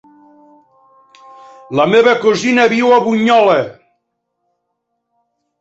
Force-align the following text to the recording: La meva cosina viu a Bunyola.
La 1.79 1.85
meva 1.91 2.15
cosina 2.25 2.65
viu 2.73 2.97
a 2.97 2.99
Bunyola. 3.09 3.59